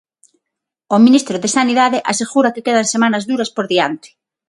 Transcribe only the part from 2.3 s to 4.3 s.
que quedan semanas duras por diante.